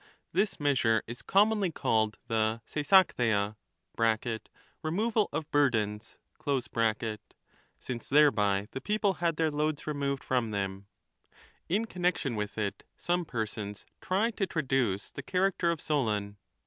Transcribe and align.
This 0.33 0.59
measure 0.59 1.03
is 1.05 1.21
commonly 1.21 1.71
called 1.71 2.17
the 2.25 2.63
Seisachtheia 2.65 3.55
[= 4.69 4.83
removal 4.83 5.29
of 5.31 5.51
burdens], 5.51 6.17
since 7.79 8.09
thereby 8.09 8.67
the 8.71 8.81
people 8.81 9.13
had 9.21 9.35
their 9.35 9.51
loads 9.51 9.85
removed 9.85 10.23
from 10.23 10.49
them. 10.49 10.87
In 11.69 11.85
connection 11.85 12.35
with 12.35 12.57
it 12.57 12.83
some 12.97 13.25
persons 13.25 13.85
try 14.01 14.31
to 14.31 14.47
traduce 14.47 15.11
the 15.11 15.21
character 15.21 15.69
of 15.69 15.79
Solon. 15.79 16.37